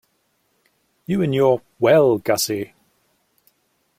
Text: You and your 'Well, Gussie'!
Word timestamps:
You 1.05 1.21
and 1.21 1.31
your 1.31 1.61
'Well, 1.77 2.17
Gussie'! 2.17 2.73